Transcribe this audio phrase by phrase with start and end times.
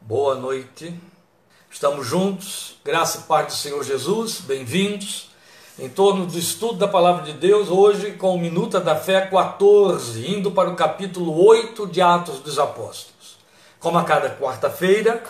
[0.00, 0.94] Boa noite.
[1.68, 5.30] Estamos juntos, graça e paz do Senhor Jesus, bem-vindos.
[5.78, 10.30] Em torno do estudo da palavra de Deus, hoje com o Minuta da Fé 14,
[10.30, 13.36] indo para o capítulo 8 de Atos dos Apóstolos.
[13.80, 15.24] Como a cada quarta-feira,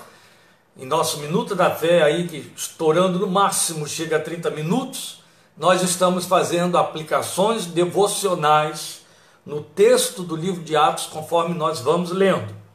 [0.77, 5.23] em nosso Minuta da Fé, aí que estourando no máximo chega a 30 minutos,
[5.57, 9.01] nós estamos fazendo aplicações devocionais
[9.45, 12.66] no texto do livro de Atos, conforme nós vamos lendo.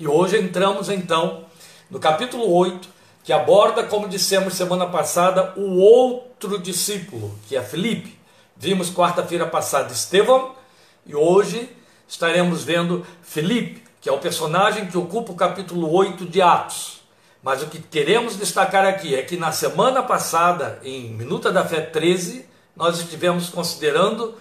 [0.00, 1.44] E hoje entramos então
[1.90, 2.88] no capítulo 8,
[3.22, 8.18] que aborda, como dissemos semana passada, o outro discípulo, que é Felipe.
[8.56, 10.54] Vimos quarta-feira passada Estevão
[11.04, 11.68] e hoje
[12.08, 17.02] estaremos vendo Felipe, que é o personagem que ocupa o capítulo 8 de Atos.
[17.42, 21.82] Mas o que queremos destacar aqui é que na semana passada, em Minuta da Fé
[21.82, 24.34] 13, nós estivemos considerando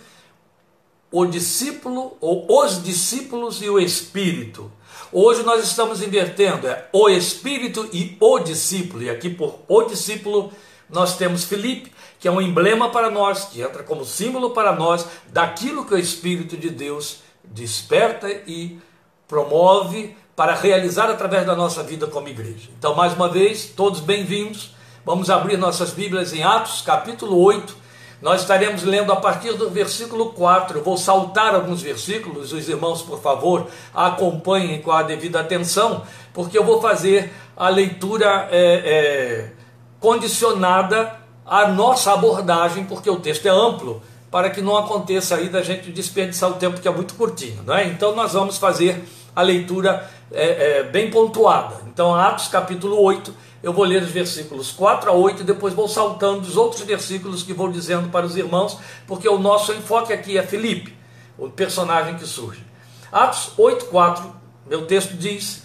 [1.12, 4.72] o discípulo ou os discípulos e o espírito.
[5.12, 9.02] Hoje nós estamos invertendo, é o espírito e o discípulo.
[9.02, 10.52] E aqui por o discípulo
[10.88, 15.08] nós temos Felipe, que é um emblema para nós, que entra como símbolo para nós
[15.30, 18.80] daquilo que o espírito de Deus desperta e
[19.28, 22.70] promove para realizar através da nossa vida como igreja.
[22.78, 24.76] Então, mais uma vez, todos bem-vindos.
[25.04, 27.76] Vamos abrir nossas Bíblias em Atos, capítulo 8,
[28.22, 30.80] nós estaremos lendo a partir do versículo 4.
[30.80, 36.04] Eu vou saltar alguns versículos, os irmãos, por favor, acompanhem com a devida atenção,
[36.34, 39.52] porque eu vou fazer a leitura é, é,
[40.00, 45.62] condicionada à nossa abordagem, porque o texto é amplo, para que não aconteça aí da
[45.62, 47.64] gente desperdiçar o tempo que é muito curtinho.
[47.66, 47.86] Não é?
[47.86, 49.04] Então nós vamos fazer
[49.36, 51.76] a leitura é, é bem pontuada.
[51.88, 55.88] Então, Atos capítulo 8 eu vou ler os versículos 4 a 8 e depois vou
[55.88, 60.38] saltando os outros versículos que vou dizendo para os irmãos, porque o nosso enfoque aqui
[60.38, 60.96] é Felipe,
[61.38, 62.64] o personagem que surge.
[63.12, 64.36] Atos 8, 4,
[64.68, 65.64] meu texto diz,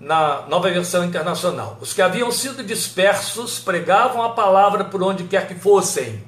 [0.00, 5.46] na nova versão internacional: Os que haviam sido dispersos pregavam a palavra por onde quer
[5.46, 6.24] que fossem.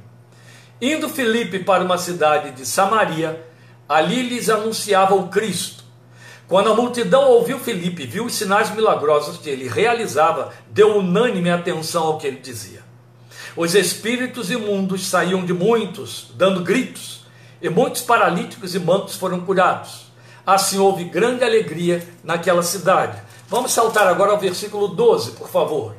[0.80, 3.46] Indo Felipe para uma cidade de Samaria,
[3.88, 5.79] ali lhes anunciava o Cristo.
[6.50, 12.02] Quando a multidão ouviu Felipe, viu os sinais milagrosos que ele realizava, deu unânime atenção
[12.02, 12.82] ao que ele dizia.
[13.54, 17.24] Os espíritos imundos saíam de muitos, dando gritos,
[17.62, 20.10] e muitos paralíticos e mancos foram curados.
[20.44, 23.22] Assim houve grande alegria naquela cidade.
[23.46, 25.94] Vamos saltar agora ao versículo 12, por favor.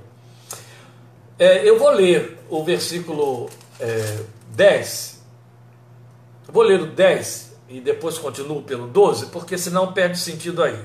[1.39, 4.19] É, eu vou ler o versículo é,
[4.49, 5.23] 10.
[6.49, 10.77] vou ler o 10 e depois continuo pelo 12, porque senão perde sentido aí.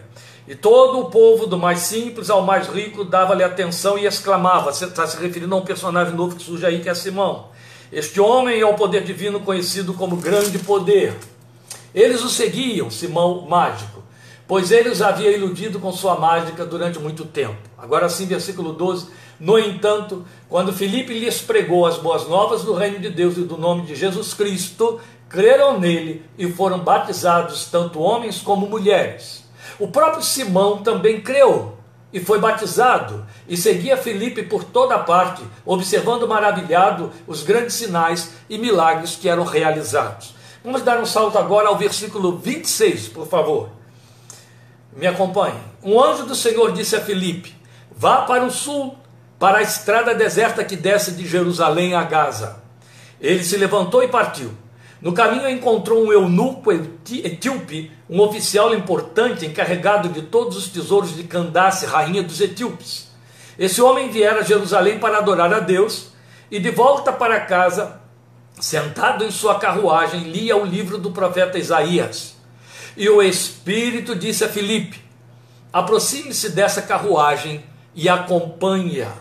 [0.46, 4.72] E todo o povo, do mais simples ao mais rico, dava-lhe atenção e exclamava.
[4.72, 7.48] Você está se referindo a um personagem novo que surge aí, que é Simão.
[7.90, 11.16] Este homem é o poder divino conhecido como grande poder.
[11.92, 14.02] Eles o seguiam, Simão mágico,
[14.46, 17.56] pois ele os havia iludido com sua mágica durante muito tempo.
[17.76, 19.08] Agora sim, versículo 12.
[19.38, 23.58] No entanto, quando Filipe lhes pregou as boas novas do reino de Deus e do
[23.58, 29.44] nome de Jesus Cristo, creram nele e foram batizados tanto homens como mulheres.
[29.78, 31.76] O próprio Simão também creu
[32.12, 38.56] e foi batizado e seguia Felipe por toda parte, observando maravilhado os grandes sinais e
[38.56, 40.34] milagres que eram realizados.
[40.64, 43.70] Vamos dar um salto agora ao versículo 26, por favor.
[44.96, 45.60] Me acompanhe.
[45.82, 47.54] Um anjo do Senhor disse a Felipe:
[47.94, 48.96] Vá para o sul,
[49.38, 52.56] para a estrada deserta que desce de Jerusalém a Gaza.
[53.20, 54.52] Ele se levantou e partiu.
[55.06, 61.22] No caminho encontrou um eunuco etíope, um oficial importante encarregado de todos os tesouros de
[61.22, 63.06] Candace, rainha dos etíopes.
[63.56, 66.08] Esse homem viera a Jerusalém para adorar a Deus
[66.50, 68.00] e de volta para casa,
[68.58, 72.34] sentado em sua carruagem, lia o livro do profeta Isaías.
[72.96, 75.00] E o Espírito disse a Filipe:
[75.72, 79.12] aproxime-se dessa carruagem e acompanhe-a.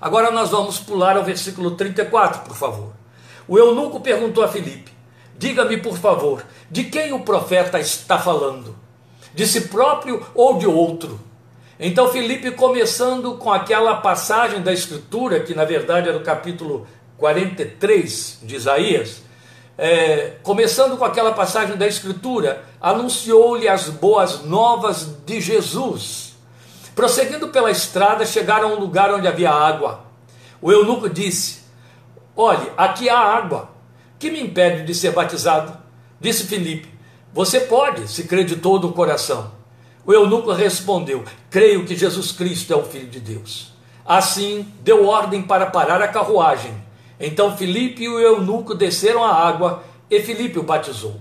[0.00, 2.92] Agora nós vamos pular ao versículo 34, por favor.
[3.48, 4.93] O eunuco perguntou a Filipe:
[5.36, 8.76] Diga-me, por favor, de quem o profeta está falando?
[9.34, 11.18] De si próprio ou de outro?
[11.78, 16.86] Então Felipe, começando com aquela passagem da Escritura, que na verdade era o capítulo
[17.18, 19.22] 43 de Isaías,
[19.76, 26.36] é, começando com aquela passagem da Escritura, anunciou-lhe as boas novas de Jesus.
[26.94, 30.04] Prosseguindo pela estrada, chegaram a um lugar onde havia água.
[30.62, 31.62] O eunuco disse:
[32.36, 33.73] Olhe, aqui há água
[34.24, 35.76] que me impede de ser batizado?
[36.18, 36.88] Disse Filipe:
[37.30, 39.52] Você pode, se crê de todo o coração.
[40.06, 43.74] O eunuco respondeu: Creio que Jesus Cristo é o Filho de Deus.
[44.02, 46.74] Assim, deu ordem para parar a carruagem.
[47.20, 51.20] Então Filipe e o eunuco desceram a água e Filipe o batizou.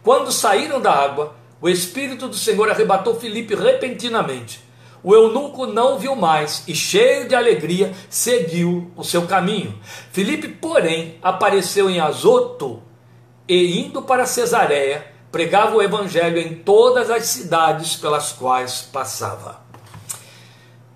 [0.00, 4.60] Quando saíram da água, o Espírito do Senhor arrebatou Filipe repentinamente.
[5.04, 9.78] O eunuco não viu mais e, cheio de alegria, seguiu o seu caminho.
[10.10, 12.82] Filipe, porém, apareceu em Azoto
[13.46, 19.62] e, indo para Cesareia, pregava o evangelho em todas as cidades pelas quais passava.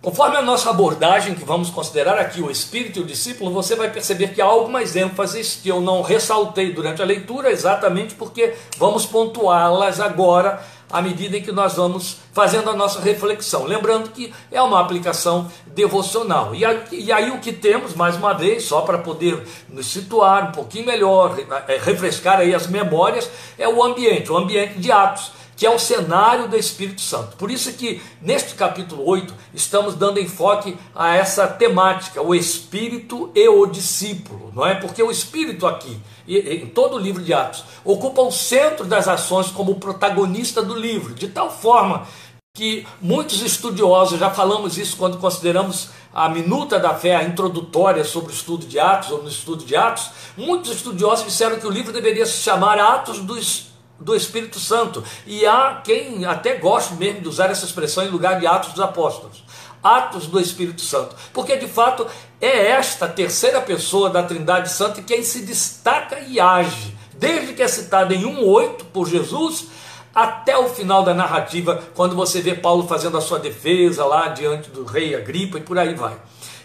[0.00, 3.90] Conforme a nossa abordagem, que vamos considerar aqui o Espírito e o discípulo, você vai
[3.90, 9.04] perceber que há algumas ênfases que eu não ressaltei durante a leitura, exatamente porque vamos
[9.04, 13.64] pontuá-las agora à medida em que nós vamos fazendo a nossa reflexão.
[13.64, 16.54] Lembrando que é uma aplicação devocional.
[16.54, 20.50] E aí, e aí o que temos, mais uma vez, só para poder nos situar
[20.50, 21.36] um pouquinho melhor,
[21.66, 25.78] é, refrescar aí as memórias, é o ambiente, o ambiente de Atos que é o
[25.78, 27.36] cenário do Espírito Santo.
[27.36, 33.48] Por isso que neste capítulo 8 estamos dando enfoque a essa temática, o Espírito e
[33.48, 34.76] o discípulo, não é?
[34.76, 39.48] Porque o Espírito aqui, em todo o livro de Atos, ocupa o centro das ações
[39.48, 42.06] como protagonista do livro, de tal forma
[42.54, 48.30] que muitos estudiosos, já falamos isso quando consideramos a minuta da fé, a introdutória sobre
[48.30, 51.92] o estudo de Atos, ou no estudo de Atos, muitos estudiosos disseram que o livro
[51.92, 53.67] deveria se chamar Atos dos
[54.00, 55.02] do Espírito Santo.
[55.26, 58.80] E há quem até goste mesmo de usar essa expressão em lugar de Atos dos
[58.80, 59.44] Apóstolos.
[59.82, 61.14] Atos do Espírito Santo.
[61.32, 62.06] Porque de fato
[62.40, 66.96] é esta terceira pessoa da Trindade Santa quem se destaca e age.
[67.14, 69.66] Desde que é citada em 1,8 por Jesus,
[70.14, 74.70] até o final da narrativa, quando você vê Paulo fazendo a sua defesa lá diante
[74.70, 76.16] do rei Agripa e por aí vai.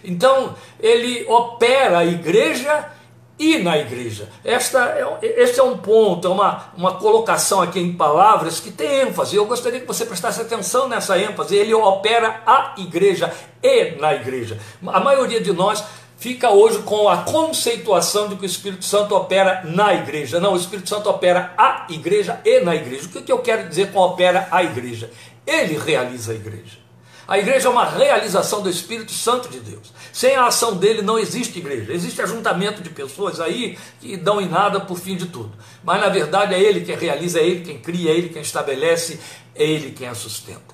[0.04, 2.92] Então, ele opera a igreja
[3.38, 4.30] e na igreja.
[4.44, 4.80] Esta
[5.22, 9.36] é, este é um ponto, é uma, uma colocação aqui em palavras que tem ênfase.
[9.36, 11.56] Eu gostaria que você prestasse atenção nessa ênfase.
[11.56, 14.60] Ele opera a igreja e na igreja.
[14.86, 15.84] A maioria de nós
[16.18, 20.40] fica hoje com a conceituação de que o Espírito Santo opera na igreja.
[20.40, 23.08] Não, o Espírito Santo opera a igreja e na igreja.
[23.08, 25.10] O que eu quero dizer com opera a igreja?
[25.46, 26.83] Ele realiza a igreja.
[27.28, 29.94] A igreja é uma realização do Espírito Santo de Deus.
[30.12, 31.94] Sem a ação dele não existe igreja.
[31.94, 35.54] Existe ajuntamento de pessoas aí que dão em nada por fim de tudo.
[35.84, 39.20] Mas na verdade é ele quem realiza, é ele quem cria, é ele quem estabelece,
[39.56, 40.74] é ele quem a sustenta.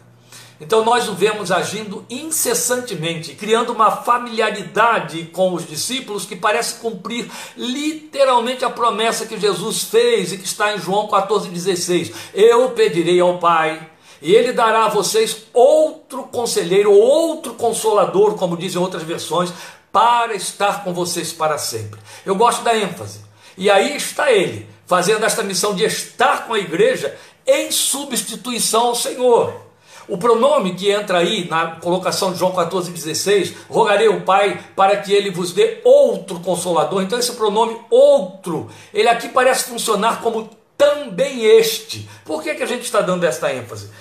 [0.60, 7.30] Então nós o vemos agindo incessantemente, criando uma familiaridade com os discípulos que parece cumprir
[7.56, 12.12] literalmente a promessa que Jesus fez e que está em João 14,16.
[12.34, 13.90] Eu pedirei ao Pai
[14.22, 19.52] e ele dará a vocês outro conselheiro, outro consolador, como dizem outras versões,
[19.92, 22.00] para estar com vocês para sempre.
[22.26, 23.22] Eu gosto da ênfase.
[23.58, 28.96] E aí está ele, fazendo esta missão de estar com a igreja em substituição ao
[28.96, 29.70] Senhor.
[30.08, 35.14] O pronome que entra aí na colocação de João 14,16, rogarei ao Pai para que
[35.14, 37.04] ele vos dê outro consolador.
[37.04, 42.10] Então, esse pronome outro, ele aqui parece funcionar como também este.
[42.26, 43.92] Por que, que a gente está dando esta ênfase?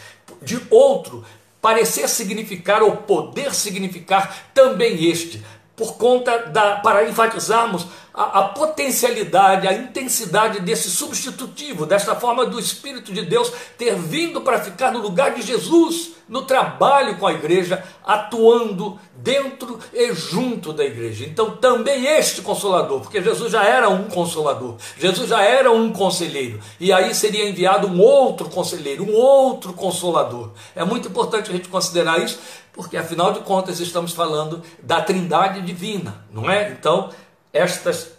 [0.43, 1.25] De outro
[1.61, 5.43] parecer significar ou poder significar também este,
[5.76, 7.87] por conta da para enfatizarmos
[8.18, 14.40] a, a, potencialidade, a intensidade desse substitutivo, desta forma do Espírito de Deus ter vindo
[14.40, 20.72] para ficar no lugar de Jesus, no trabalho com a igreja, atuando dentro e junto
[20.72, 21.26] da igreja.
[21.26, 26.58] Então, também este consolador, porque Jesus já era um consolador, Jesus já era um conselheiro,
[26.80, 30.50] e aí seria enviado um outro conselheiro, um outro consolador.
[30.74, 32.40] É muito importante a gente considerar isso,
[32.72, 36.70] porque afinal de contas estamos falando da Trindade divina, não é?
[36.70, 37.10] Então,
[37.52, 38.11] estas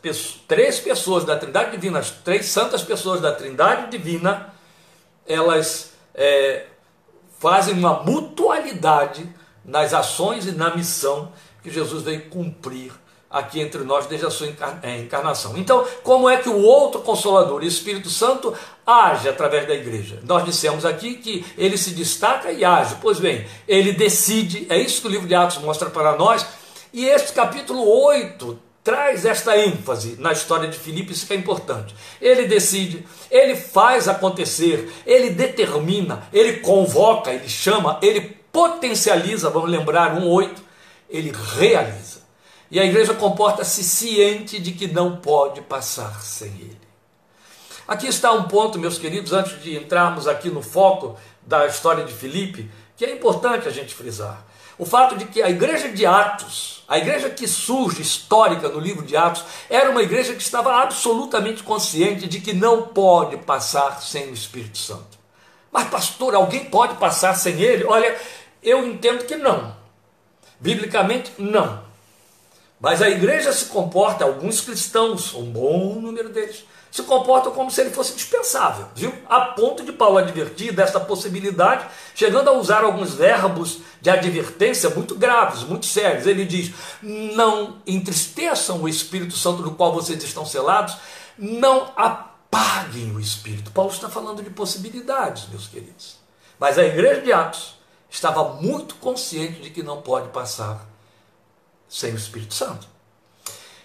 [0.47, 4.53] três pessoas da Trindade Divina, as três santas pessoas da Trindade Divina,
[5.27, 6.65] elas é,
[7.39, 9.27] fazem uma mutualidade
[9.63, 11.31] nas ações e na missão
[11.61, 12.91] que Jesus veio cumprir
[13.29, 14.47] aqui entre nós desde a sua
[14.81, 15.55] é, encarnação.
[15.55, 18.55] Então, como é que o outro Consolador, o Espírito Santo,
[18.85, 20.19] age através da igreja?
[20.23, 22.95] Nós dissemos aqui que ele se destaca e age.
[22.99, 26.43] Pois bem, ele decide, é isso que o livro de Atos mostra para nós.
[26.91, 31.95] E este capítulo 8 traz esta ênfase na história de Filipe, isso que é importante.
[32.21, 38.21] Ele decide, ele faz acontecer, ele determina, ele convoca, ele chama, ele
[38.51, 40.55] potencializa, vamos lembrar 1:8,
[41.09, 42.19] ele realiza.
[42.71, 46.89] E a igreja comporta-se ciente de que não pode passar sem ele.
[47.87, 52.13] Aqui está um ponto, meus queridos, antes de entrarmos aqui no foco da história de
[52.13, 54.45] Filipe, que é importante a gente frisar.
[54.79, 59.05] O fato de que a igreja de Atos, a igreja que surge histórica no livro
[59.05, 64.29] de Atos era uma igreja que estava absolutamente consciente de que não pode passar sem
[64.29, 65.19] o Espírito Santo.
[65.69, 67.83] Mas, pastor, alguém pode passar sem ele?
[67.83, 68.17] Olha,
[68.63, 69.75] eu entendo que não.
[70.61, 71.83] Biblicamente, não.
[72.79, 77.81] Mas a igreja se comporta, alguns cristãos, um bom número deles, se comportam como se
[77.81, 79.13] ele fosse dispensável, viu?
[79.27, 85.13] A ponto de Paulo advertir dessa possibilidade, chegando a usar alguns verbos de advertência muito
[85.13, 86.25] graves, muito sérios.
[86.25, 90.97] Ele diz: Não entristeçam o Espírito Santo do qual vocês estão selados,
[91.37, 93.71] não apaguem o Espírito.
[93.71, 96.17] Paulo está falando de possibilidades, meus queridos.
[96.57, 97.75] Mas a igreja de Atos
[98.09, 100.88] estava muito consciente de que não pode passar
[101.89, 102.87] sem o Espírito Santo.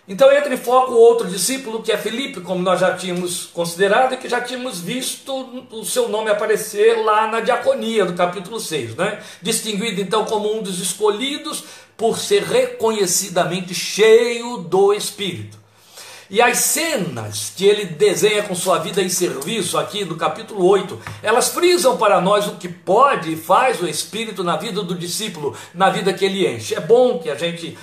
[0.06, 4.16] Então entra em foco outro discípulo, que é Felipe, como nós já tínhamos considerado e
[4.18, 5.32] que já tínhamos visto
[5.70, 9.22] o seu nome aparecer lá na diaconia do capítulo 6, né?
[9.40, 11.64] Distinguido então como um dos escolhidos
[11.96, 15.64] por ser reconhecidamente cheio do Espírito.
[16.28, 20.98] E as cenas que ele desenha com sua vida em serviço, aqui no capítulo 8,
[21.22, 25.56] elas frisam para nós o que pode e faz o Espírito na vida do discípulo,
[25.72, 26.74] na vida que ele enche.
[26.74, 27.76] É bom que a gente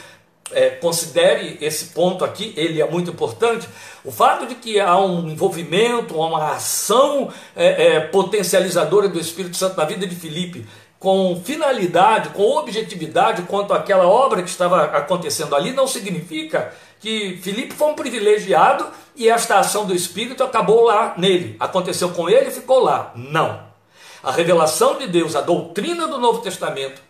[0.53, 3.67] é, considere esse ponto aqui, ele é muito importante.
[4.03, 9.77] O fato de que há um envolvimento, uma ação é, é, potencializadora do Espírito Santo
[9.77, 10.65] na vida de Filipe,
[10.99, 17.73] com finalidade, com objetividade quanto àquela obra que estava acontecendo ali, não significa que Filipe
[17.73, 21.55] foi um privilegiado e esta ação do Espírito acabou lá nele.
[21.59, 23.11] Aconteceu com ele e ficou lá.
[23.15, 23.63] Não.
[24.23, 27.01] A revelação de Deus, a doutrina do Novo Testamento,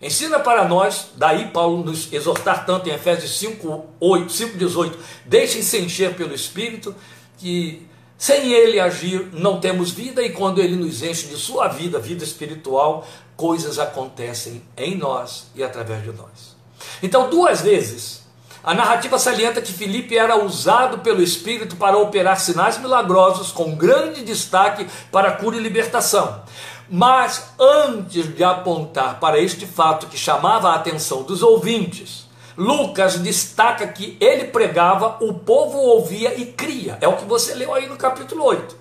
[0.00, 5.78] Ensina para nós, daí Paulo nos exortar tanto em Efésios 5, 8, 5, 18, deixem-se
[5.78, 6.94] encher pelo Espírito,
[7.36, 11.98] que sem ele agir não temos vida, e quando ele nos enche de sua vida,
[11.98, 16.56] vida espiritual, coisas acontecem em nós e através de nós.
[17.02, 18.22] Então, duas vezes,
[18.62, 24.22] a narrativa salienta que Filipe era usado pelo Espírito para operar sinais milagrosos, com grande
[24.22, 26.42] destaque para cura e libertação.
[26.90, 33.86] Mas antes de apontar para este fato que chamava a atenção dos ouvintes, Lucas destaca
[33.86, 36.98] que ele pregava, o povo ouvia e cria.
[37.00, 38.76] É o que você leu aí no capítulo 8.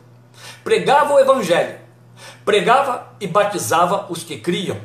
[0.64, 1.78] Pregava o evangelho,
[2.44, 4.78] pregava e batizava os que criam.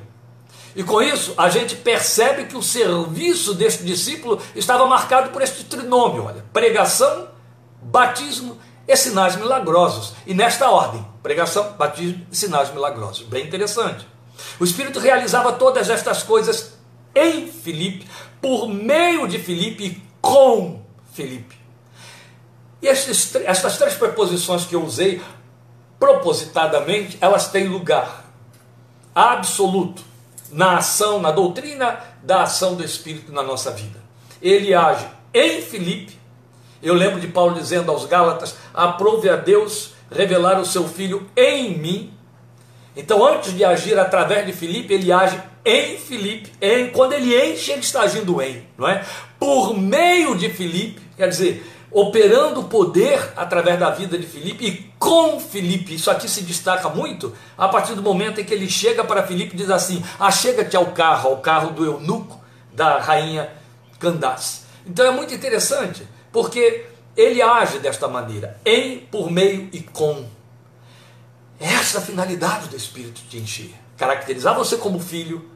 [0.77, 5.65] E com isso, a gente percebe que o serviço deste discípulo estava marcado por este
[5.65, 7.29] trinômio: olha, pregação,
[7.81, 10.15] batismo e sinais milagrosos.
[10.27, 13.27] E nesta ordem: pregação, batismo e sinais milagrosos.
[13.27, 14.07] Bem interessante.
[14.61, 16.75] O Espírito realizava todas estas coisas
[17.15, 18.07] em Filipe,
[18.43, 21.57] por meio de Filipe e com Filipe.
[22.83, 25.23] E estes, estas três preposições que eu usei,
[25.99, 28.27] propositadamente, elas têm lugar
[29.15, 30.03] absoluto
[30.53, 33.99] na ação, na doutrina da ação do Espírito na nossa vida.
[34.43, 36.25] Ele age em Filipe
[36.85, 41.77] eu lembro de Paulo dizendo aos Gálatas: aprove a Deus revelar o seu filho em
[41.77, 42.13] mim.
[42.97, 46.53] Então, antes de agir através de Filipe, ele age em Filipe.
[46.61, 49.05] Em, quando ele enche, ele está agindo em, não é?
[49.39, 54.93] Por meio de Filipe, quer dizer, operando o poder através da vida de Filipe e
[54.99, 55.95] com Filipe.
[55.95, 59.55] Isso aqui se destaca muito a partir do momento em que ele chega para Filipe
[59.55, 62.41] e diz assim: achega-te ao carro, ao carro do eunuco
[62.73, 63.49] da rainha
[63.99, 64.63] Candace.
[64.85, 66.85] Então é muito interessante porque
[67.17, 70.27] ele age desta maneira, em, por meio e com.
[71.59, 73.75] Essa é a finalidade do Espírito te encher.
[73.97, 75.49] Caracterizar você como filho,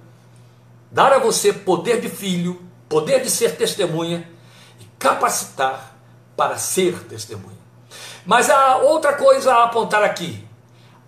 [0.90, 4.28] dar a você poder de filho, poder de ser testemunha
[4.80, 5.96] e capacitar
[6.36, 7.58] para ser testemunha.
[8.24, 10.44] Mas há outra coisa a apontar aqui: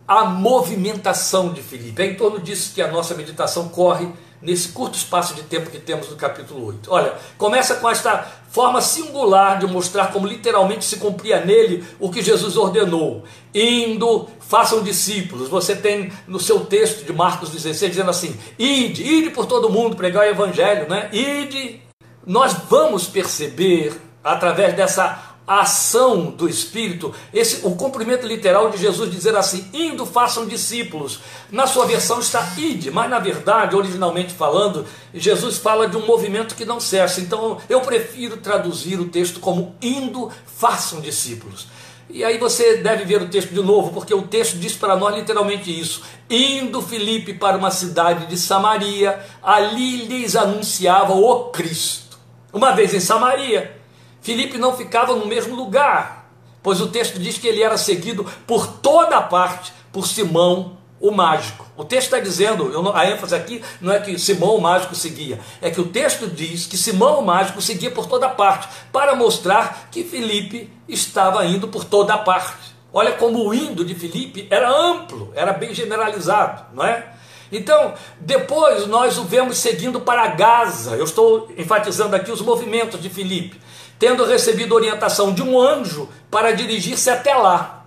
[0.07, 2.03] a movimentação de Filipe.
[2.03, 5.79] É em torno disso que a nossa meditação corre nesse curto espaço de tempo que
[5.79, 6.91] temos no capítulo 8.
[6.91, 12.23] Olha, começa com esta forma singular de mostrar como literalmente se cumpria nele o que
[12.23, 13.25] Jesus ordenou.
[13.55, 15.49] Indo, façam discípulos.
[15.49, 19.97] Você tem no seu texto de Marcos 16 dizendo assim: ide, ide por todo mundo,
[19.97, 21.09] pregar o evangelho, né?
[21.13, 21.83] Ide.
[22.27, 29.11] Nós vamos perceber através dessa a ação do Espírito, esse, o cumprimento literal de Jesus
[29.11, 31.19] dizer assim: indo façam discípulos.
[31.51, 36.55] Na sua versão está ide, mas na verdade, originalmente falando, Jesus fala de um movimento
[36.55, 37.21] que não cessa.
[37.21, 41.67] Então eu prefiro traduzir o texto como indo façam discípulos.
[42.09, 45.17] E aí você deve ver o texto de novo, porque o texto diz para nós
[45.17, 46.03] literalmente isso.
[46.31, 52.21] Indo Filipe para uma cidade de Samaria, ali lhes anunciava o Cristo.
[52.53, 53.80] Uma vez em Samaria,
[54.21, 56.31] Filipe não ficava no mesmo lugar,
[56.63, 61.67] pois o texto diz que ele era seguido por toda parte por Simão o mágico.
[61.77, 65.71] O texto está dizendo, a ênfase aqui não é que Simão o mágico seguia, é
[65.71, 70.05] que o texto diz que Simão o mágico seguia por toda parte, para mostrar que
[70.05, 72.75] Filipe estava indo por toda parte.
[72.93, 77.07] Olha como o indo de Filipe era amplo, era bem generalizado, não é?
[77.53, 80.97] Então, depois nós o vemos seguindo para Gaza.
[80.97, 83.61] Eu estou enfatizando aqui os movimentos de Filipe,
[84.01, 87.85] tendo recebido orientação de um anjo para dirigir-se até lá.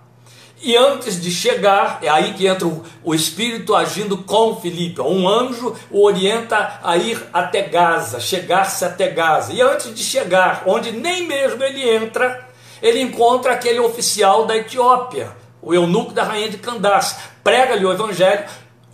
[0.62, 2.66] E antes de chegar, é aí que entra
[3.02, 5.00] o, Espírito agindo com Filipe.
[5.00, 9.52] Um anjo o orienta a ir até Gaza, chegar-se até Gaza.
[9.52, 12.48] E antes de chegar, onde nem mesmo ele entra,
[12.80, 17.16] ele encontra aquele oficial da Etiópia, o eunuco da rainha de Candace.
[17.42, 18.44] Prega-lhe o evangelho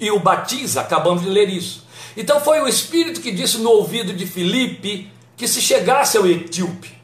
[0.00, 0.80] e o batiza.
[0.80, 1.86] Acabamos de ler isso.
[2.16, 7.00] Então foi o Espírito que disse no ouvido de Filipe que se chegasse ao etíope.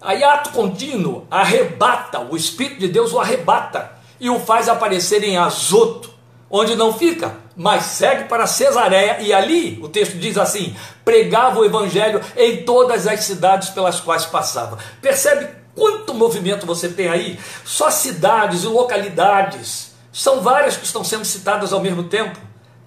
[0.00, 5.36] Aí, ato contínuo, arrebata, o Espírito de Deus o arrebata e o faz aparecer em
[5.36, 6.10] Azoto,
[6.50, 10.74] onde não fica, mas segue para Cesareia, e ali o texto diz assim:
[11.04, 14.78] pregava o evangelho em todas as cidades pelas quais passava.
[15.02, 17.38] Percebe quanto movimento você tem aí?
[17.64, 22.38] Só cidades e localidades, são várias que estão sendo citadas ao mesmo tempo,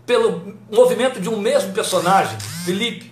[0.05, 3.10] pelo movimento de um mesmo personagem, Filipe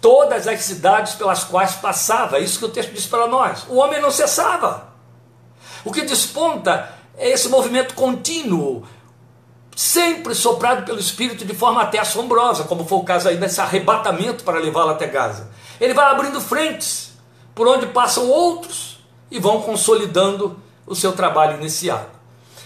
[0.00, 2.38] todas as cidades pelas quais passava.
[2.38, 3.64] É isso que o texto diz para nós.
[3.68, 4.88] O homem não cessava.
[5.84, 8.84] O que desponta é esse movimento contínuo,
[9.74, 14.44] sempre soprado pelo Espírito de forma até assombrosa, como foi o caso aí desse arrebatamento
[14.44, 15.50] para levá-lo até Gaza.
[15.80, 17.12] Ele vai abrindo frentes
[17.54, 18.98] por onde passam outros
[19.30, 22.18] e vão consolidando o seu trabalho iniciado.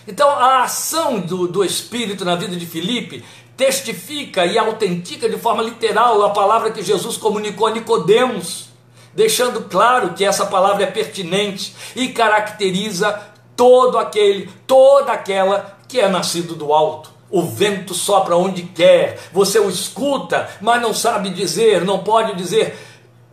[0.07, 3.25] Então, a ação do, do Espírito na vida de Filipe
[3.57, 8.71] testifica e autentica de forma literal a palavra que Jesus comunicou a Nicodemos,
[9.15, 13.21] deixando claro que essa palavra é pertinente e caracteriza
[13.57, 17.11] todo aquele, toda aquela que é nascido do alto.
[17.31, 22.77] O vento sopra onde quer, você o escuta, mas não sabe dizer, não pode dizer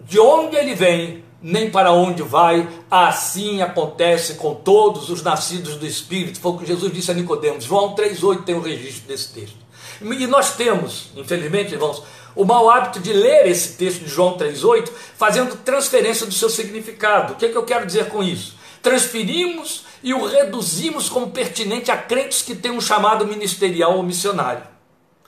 [0.02, 2.68] de onde ele vem, nem para onde vai.
[2.90, 6.40] Assim acontece com todos os nascidos do Espírito.
[6.40, 7.66] Foi o que Jesus disse a Nicodemos.
[7.66, 9.59] João 3,8 tem o um registro desse texto.
[10.01, 12.03] E nós temos, infelizmente, irmãos,
[12.36, 17.34] o mau hábito de ler esse texto de João 3,8, fazendo transferência do seu significado.
[17.34, 18.56] O que, é que eu quero dizer com isso?
[18.82, 24.63] Transferimos e o reduzimos como pertinente a crentes que têm um chamado ministerial ou missionário.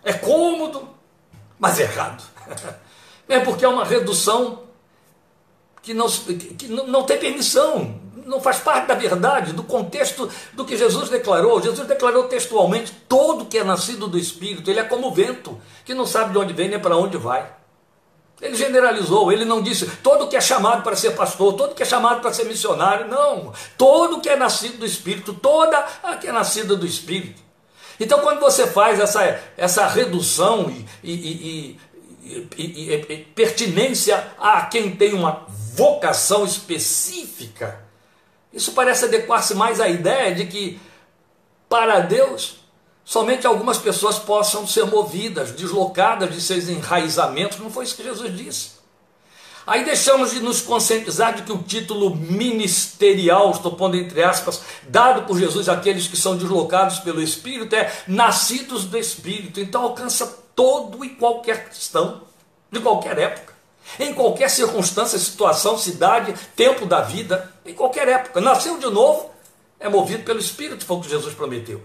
[0.03, 0.87] É cômodo,
[1.59, 2.23] mas é errado.
[3.29, 4.63] É porque é uma redução
[5.81, 10.77] que não, que não tem permissão não faz parte da verdade, do contexto do que
[10.77, 11.61] Jesus declarou.
[11.61, 15.93] Jesus declarou textualmente: todo que é nascido do Espírito, ele é como o vento, que
[15.93, 17.53] não sabe de onde vem nem para onde vai.
[18.41, 21.85] Ele generalizou, ele não disse todo que é chamado para ser pastor, todo que é
[21.85, 23.53] chamado para ser missionário, não.
[23.77, 27.41] Todo que é nascido do Espírito, toda a que é nascida do Espírito.
[27.99, 30.71] Então, quando você faz essa, essa redução
[31.03, 31.79] e, e,
[32.57, 37.83] e, e pertinência a quem tem uma vocação específica,
[38.51, 40.79] isso parece adequar-se mais à ideia de que,
[41.69, 42.60] para Deus,
[43.03, 47.59] somente algumas pessoas possam ser movidas, deslocadas de seus enraizamentos.
[47.59, 48.81] Não foi isso que Jesus disse.
[49.65, 55.23] Aí deixamos de nos conscientizar de que o título ministerial, estou pondo entre aspas, dado
[55.23, 59.59] por Jesus àqueles que são deslocados pelo Espírito, é nascidos do Espírito.
[59.59, 62.21] Então alcança todo e qualquer cristão,
[62.71, 63.51] de qualquer época
[63.99, 68.39] em qualquer circunstância, situação, cidade, tempo da vida, em qualquer época.
[68.39, 69.29] Nasceu de novo,
[69.79, 71.81] é movido pelo Espírito, foi o que Jesus prometeu.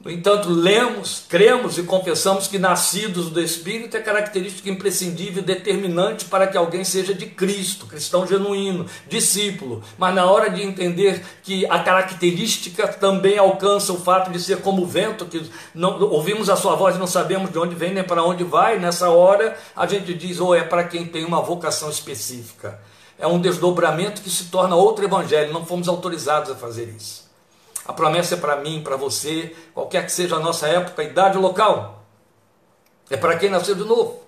[0.00, 6.26] No entanto, lemos, cremos e confessamos que nascidos do Espírito é característica imprescindível e determinante
[6.26, 9.82] para que alguém seja de Cristo, cristão genuíno, discípulo.
[9.96, 14.82] Mas na hora de entender que a característica também alcança o fato de ser como
[14.82, 18.04] o vento, que não, ouvimos a sua voz e não sabemos de onde vem nem
[18.04, 21.40] para onde vai, nessa hora a gente diz, ou oh, é para quem tem uma
[21.40, 22.78] vocação específica.
[23.18, 27.23] É um desdobramento que se torna outro evangelho, não fomos autorizados a fazer isso.
[27.86, 32.02] A promessa é para mim, para você, qualquer que seja a nossa época, idade local.
[33.10, 34.22] É para quem nasceu de novo.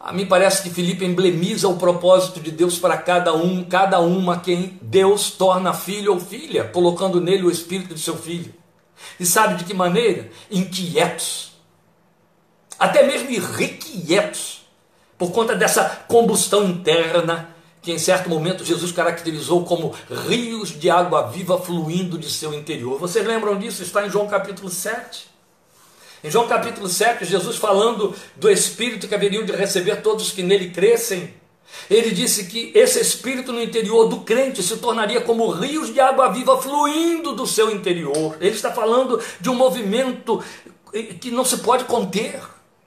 [0.00, 4.40] A mim parece que Filipe emblemiza o propósito de Deus para cada um, cada uma
[4.40, 8.52] quem Deus torna filho ou filha, colocando nele o espírito de seu filho.
[9.18, 10.30] E sabe de que maneira?
[10.50, 11.52] Inquietos.
[12.78, 14.66] Até mesmo irrequietos.
[15.18, 19.94] Por conta dessa combustão interna que em certo momento Jesus caracterizou como
[20.28, 22.98] rios de água viva fluindo de seu interior.
[22.98, 23.82] Vocês lembram disso?
[23.82, 25.30] Está em João capítulo 7.
[26.22, 30.70] Em João capítulo 7, Jesus falando do Espírito que haveriam de receber todos que nele
[30.70, 31.32] crescem,
[31.88, 36.28] ele disse que esse Espírito no interior do crente se tornaria como rios de água
[36.30, 38.36] viva fluindo do seu interior.
[38.40, 40.44] Ele está falando de um movimento
[41.20, 42.38] que não se pode conter,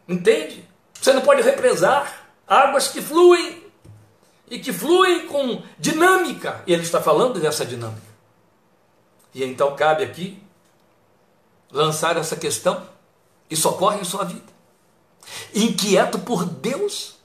[0.08, 0.64] entende?
[1.02, 3.63] Você não pode represar águas que fluem
[4.54, 6.62] e que fluem com dinâmica.
[6.68, 8.14] E ele está falando dessa dinâmica.
[9.34, 10.40] E então cabe aqui
[11.72, 12.88] lançar essa questão.
[13.50, 14.54] Isso ocorre em sua vida.
[15.56, 17.16] Inquieto por Deus,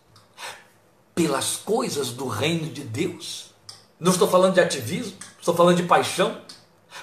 [1.14, 3.50] pelas coisas do reino de Deus.
[4.00, 6.40] Não estou falando de ativismo, estou falando de paixão.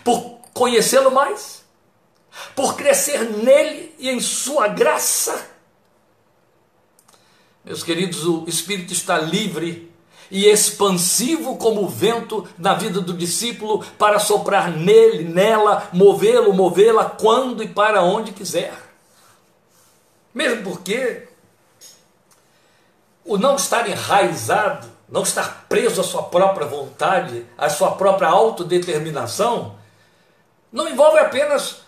[0.03, 1.63] Por conhecê-lo mais,
[2.55, 5.51] por crescer nele e em sua graça.
[7.63, 9.93] Meus queridos, o Espírito está livre
[10.29, 17.05] e expansivo como o vento na vida do discípulo para soprar nele, nela, movê-lo, movê-la
[17.05, 18.73] quando e para onde quiser.
[20.33, 21.27] Mesmo porque
[23.23, 29.75] o não estar enraizado, não estar preso à sua própria vontade, à sua própria autodeterminação,
[30.71, 31.81] não envolve apenas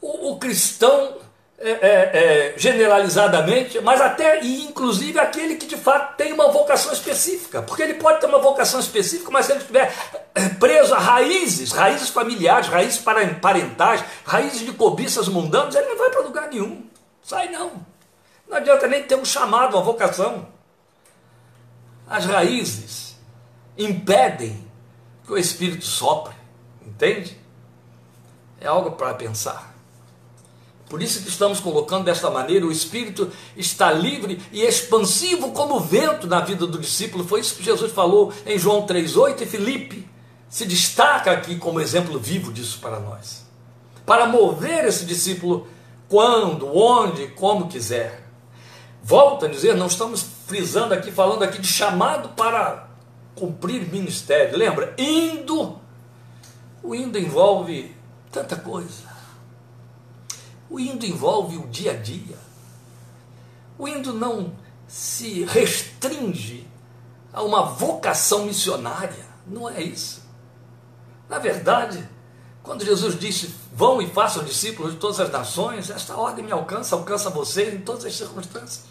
[0.00, 1.18] o, o cristão
[1.62, 2.10] é, é,
[2.52, 7.82] é, generalizadamente, mas até e inclusive aquele que de fato tem uma vocação específica, porque
[7.82, 9.94] ele pode ter uma vocação específica, mas se ele estiver
[10.34, 16.08] é, preso a raízes, raízes familiares, raízes parentais, raízes de cobiças mundanas, ele não vai
[16.08, 16.82] para lugar nenhum.
[17.22, 17.72] Sai não.
[18.48, 20.48] Não adianta nem ter um chamado, uma vocação.
[22.08, 23.16] As raízes
[23.76, 24.66] impedem
[25.26, 26.34] que o Espírito sopre,
[26.86, 27.38] entende?
[28.58, 29.69] É algo para pensar.
[30.90, 35.80] Por isso que estamos colocando desta maneira, o Espírito está livre e expansivo como o
[35.80, 37.24] vento na vida do discípulo.
[37.24, 40.10] Foi isso que Jesus falou em João 3,8 e Filipe
[40.48, 43.46] se destaca aqui como exemplo vivo disso para nós.
[44.04, 45.68] Para mover esse discípulo
[46.08, 48.28] quando, onde, como quiser.
[49.00, 52.88] Volto a dizer, não estamos frisando aqui, falando aqui de chamado para
[53.36, 54.58] cumprir ministério.
[54.58, 54.92] Lembra?
[54.98, 55.78] Indo.
[56.82, 57.94] O indo envolve
[58.32, 59.09] tanta coisa.
[60.70, 62.38] O indo envolve o dia a dia.
[63.76, 64.52] O indo não
[64.86, 66.66] se restringe
[67.32, 69.26] a uma vocação missionária.
[69.46, 70.22] Não é isso.
[71.28, 72.08] Na verdade,
[72.62, 76.94] quando Jesus disse: Vão e façam discípulos de todas as nações, esta ordem me alcança,
[76.94, 78.84] alcança você em todas as circunstâncias.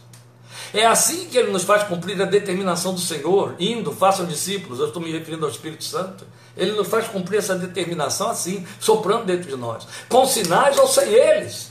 [0.74, 4.80] É assim que ele nos faz cumprir a determinação do Senhor, indo, façam discípulos.
[4.80, 6.26] Eu estou me referindo ao Espírito Santo.
[6.56, 11.08] Ele nos faz cumprir essa determinação assim, soprando dentro de nós, com sinais ou sem
[11.08, 11.69] eles,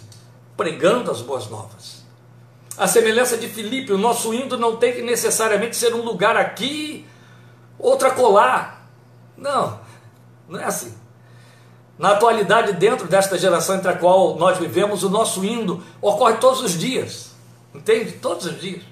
[0.59, 2.03] pregando as boas novas.
[2.77, 7.07] A semelhança de Filipe, o nosso indo não tem que necessariamente ser um lugar aqui,
[7.79, 8.91] outra colar.
[9.37, 9.79] Não,
[10.49, 10.93] não é assim.
[11.97, 16.61] Na atualidade, dentro desta geração entre a qual nós vivemos, o nosso indo ocorre todos
[16.61, 17.31] os dias.
[17.73, 18.13] Entende?
[18.13, 18.83] Todos os dias.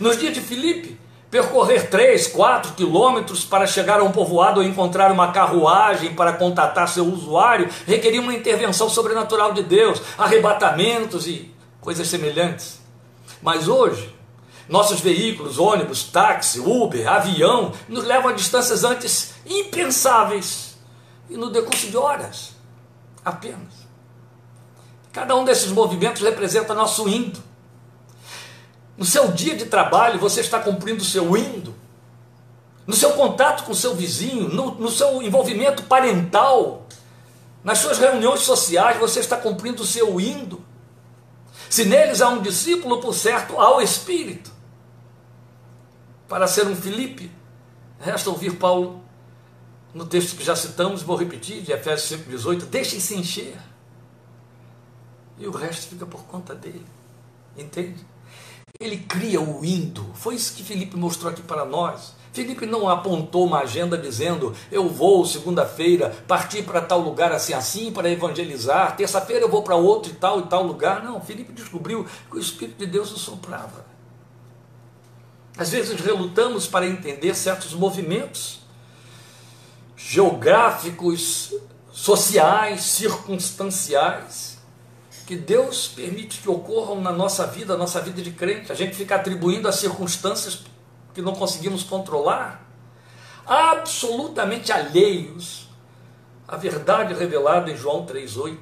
[0.00, 0.98] Nos dias de Filipe,
[1.30, 6.88] percorrer 3, 4 quilômetros para chegar a um povoado ou encontrar uma carruagem para contatar
[6.88, 12.80] seu usuário requeria uma intervenção sobrenatural de Deus, arrebatamentos e coisas semelhantes.
[13.42, 14.14] Mas hoje,
[14.68, 20.76] nossos veículos, ônibus, táxi, Uber, avião, nos levam a distâncias antes impensáveis
[21.30, 22.52] e no decurso de horas
[23.24, 23.88] apenas.
[25.12, 27.47] Cada um desses movimentos representa nosso indo.
[28.98, 31.72] No seu dia de trabalho, você está cumprindo o seu indo.
[32.84, 36.84] No seu contato com o seu vizinho, no, no seu envolvimento parental,
[37.62, 40.60] nas suas reuniões sociais, você está cumprindo o seu indo.
[41.70, 44.50] Se neles há um discípulo, por certo, há o Espírito.
[46.26, 47.30] Para ser um Filipe,
[48.00, 49.04] resta ouvir Paulo
[49.94, 53.58] no texto que já citamos, vou repetir, de Efésios 5,18, deixem-se encher.
[55.38, 56.84] E o resto fica por conta dele.
[57.56, 58.04] Entende?
[58.78, 60.04] Ele cria o indo.
[60.14, 62.16] Foi isso que Felipe mostrou aqui para nós.
[62.32, 67.90] Felipe não apontou uma agenda dizendo: eu vou segunda-feira partir para tal lugar assim assim
[67.90, 71.02] para evangelizar, terça-feira eu vou para outro e tal e tal lugar.
[71.02, 73.86] Não, Felipe descobriu que o Espírito de Deus o soprava.
[75.56, 78.60] Às vezes relutamos para entender certos movimentos
[79.96, 81.52] geográficos,
[81.90, 84.47] sociais, circunstanciais
[85.28, 88.72] que Deus permite que ocorram na nossa vida, nossa vida de crente.
[88.72, 90.60] A gente fica atribuindo as circunstâncias
[91.12, 92.66] que não conseguimos controlar,
[93.46, 95.68] absolutamente alheios
[96.46, 98.56] à verdade revelada em João 3,8.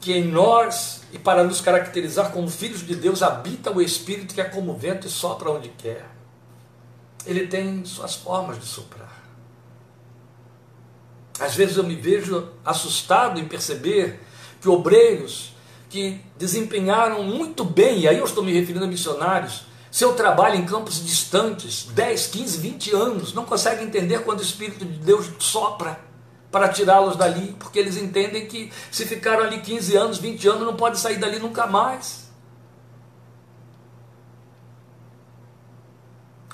[0.00, 4.40] Que em nós, e para nos caracterizar como filhos de Deus, habita o Espírito que
[4.40, 6.04] é como vento e sopra onde quer.
[7.24, 9.22] Ele tem suas formas de soprar.
[11.38, 14.33] Às vezes eu me vejo assustado em perceber
[14.64, 15.52] que obreiros
[15.90, 20.64] que desempenharam muito bem, e aí eu estou me referindo a missionários, seu trabalho em
[20.64, 26.00] campos distantes, 10, 15, 20 anos, não conseguem entender quando o Espírito de Deus sopra
[26.50, 30.76] para tirá-los dali, porque eles entendem que se ficaram ali 15 anos, 20 anos, não
[30.76, 32.30] pode sair dali nunca mais.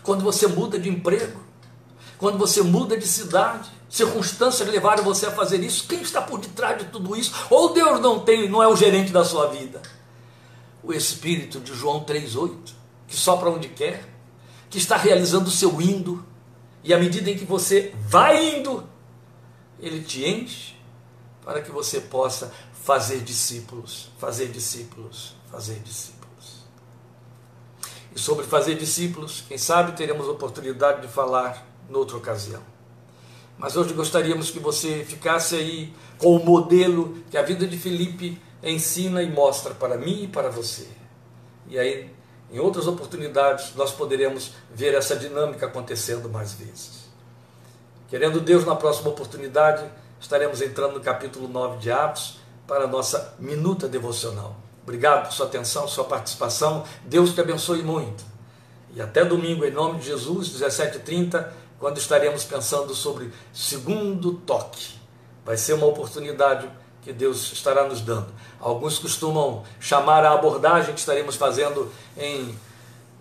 [0.02, 1.40] Quando você muda de emprego,
[2.20, 6.78] quando você muda de cidade, circunstâncias levaram você a fazer isso, quem está por detrás
[6.78, 7.32] de tudo isso?
[7.48, 9.80] Ou Deus não tem, não é o gerente da sua vida?
[10.82, 12.74] O Espírito de João 3,8,
[13.08, 14.06] que sopra onde quer,
[14.68, 16.22] que está realizando o seu indo,
[16.84, 18.86] e à medida em que você vai indo,
[19.80, 20.74] ele te enche
[21.42, 22.52] para que você possa
[22.82, 26.20] fazer discípulos, fazer discípulos, fazer discípulos.
[28.14, 32.62] E sobre fazer discípulos, quem sabe teremos oportunidade de falar noutra ocasião.
[33.58, 38.40] Mas hoje gostaríamos que você ficasse aí com o modelo que a vida de Felipe
[38.62, 40.88] ensina e mostra para mim e para você.
[41.68, 42.10] E aí,
[42.50, 47.10] em outras oportunidades, nós poderemos ver essa dinâmica acontecendo mais vezes.
[48.08, 49.84] Querendo Deus, na próxima oportunidade,
[50.20, 54.56] estaremos entrando no capítulo 9 de Atos para a nossa minuta devocional.
[54.82, 56.84] Obrigado por sua atenção, sua participação.
[57.04, 58.24] Deus te abençoe muito.
[58.92, 61.46] E até domingo, em nome de Jesus, 17h30,
[61.80, 65.00] quando estaremos pensando sobre segundo toque.
[65.44, 66.70] Vai ser uma oportunidade
[67.02, 68.28] que Deus estará nos dando.
[68.60, 72.54] Alguns costumam chamar a abordagem que estaremos fazendo em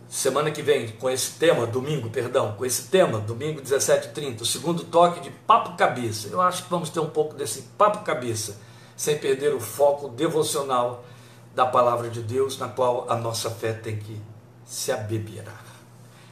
[0.10, 4.84] semana que vem com esse tema, domingo, perdão, com esse tema, domingo 17h30, o segundo
[4.84, 6.28] toque de papo cabeça.
[6.28, 8.60] Eu acho que vamos ter um pouco desse papo cabeça,
[8.98, 11.06] sem perder o foco devocional
[11.56, 14.20] da palavra de Deus, na qual a nossa fé tem que
[14.66, 15.64] se abeberar.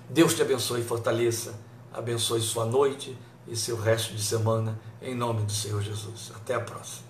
[0.09, 1.53] Deus te abençoe e fortaleça,
[1.97, 6.31] abençoe sua noite e seu resto de semana, em nome do Senhor Jesus.
[6.35, 7.06] Até a próxima.